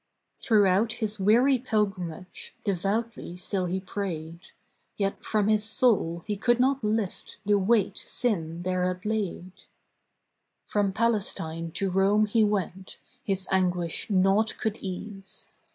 Throughout 0.39 0.93
his 0.93 1.19
weary 1.19 1.59
pilgrimage 1.59 2.55
Devoutly 2.63 3.37
still 3.37 3.67
he 3.67 3.79
prayed. 3.79 4.47
Yet 4.97 5.23
from 5.23 5.47
his 5.47 5.63
soul 5.63 6.23
he 6.25 6.35
could 6.37 6.59
not 6.59 6.83
lift 6.83 7.37
The 7.45 7.59
weight 7.59 7.99
sin 7.99 8.63
there 8.63 8.83
had 8.87 9.05
laid. 9.05 9.51
From 10.65 10.91
Palestine 10.91 11.69
to 11.73 11.91
Rome 11.91 12.25
he 12.25 12.43
went, 12.43 12.97
His 13.23 13.47
anguish 13.51 14.09
naught 14.09 14.57
could 14.57 14.77
ease. 14.77 15.45